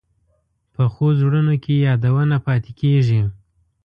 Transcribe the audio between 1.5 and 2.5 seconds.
کې یادونه